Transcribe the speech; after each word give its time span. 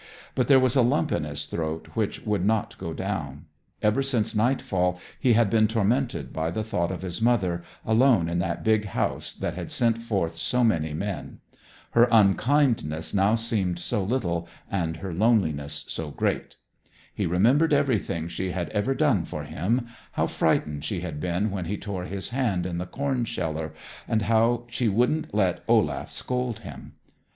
But 0.33 0.47
there 0.47 0.59
was 0.59 0.75
a 0.75 0.81
lump 0.81 1.11
in 1.11 1.25
his 1.25 1.45
throat 1.45 1.89
which 1.93 2.25
would 2.25 2.43
not 2.43 2.75
go 2.79 2.91
down. 2.91 3.45
Ever 3.83 4.01
since 4.01 4.35
nightfall 4.35 4.99
he 5.19 5.33
had 5.33 5.47
been 5.51 5.67
tormented 5.67 6.33
by 6.33 6.49
the 6.49 6.63
thought 6.63 6.91
of 6.91 7.03
his 7.03 7.21
mother, 7.21 7.61
alone 7.85 8.27
in 8.27 8.39
that 8.39 8.63
big 8.63 8.85
house 8.85 9.31
that 9.31 9.53
had 9.53 9.69
sent 9.71 10.01
forth 10.01 10.37
so 10.37 10.63
many 10.63 10.91
men. 10.91 11.37
Her 11.91 12.07
unkindness 12.11 13.13
now 13.13 13.35
seemed 13.35 13.77
so 13.77 14.03
little, 14.03 14.47
and 14.71 14.97
her 14.97 15.13
loneliness 15.13 15.85
so 15.87 16.09
great. 16.09 16.55
He 17.13 17.27
remembered 17.27 17.71
everything 17.71 18.27
she 18.27 18.49
had 18.49 18.69
ever 18.69 18.95
done 18.95 19.23
for 19.25 19.43
him: 19.43 19.85
how 20.13 20.25
frightened 20.25 20.83
she 20.83 21.01
had 21.01 21.19
been 21.19 21.51
when 21.51 21.65
he 21.65 21.77
tore 21.77 22.05
his 22.05 22.29
hand 22.29 22.65
in 22.65 22.79
the 22.79 22.87
corn 22.87 23.23
sheller, 23.23 23.71
and 24.07 24.23
how 24.23 24.63
she 24.67 24.87
wouldn't 24.89 25.31
let 25.31 25.63
Olaf 25.67 26.11
scold 26.11 26.61
him. 26.61 26.93